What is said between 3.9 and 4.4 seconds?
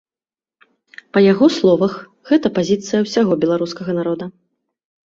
народа.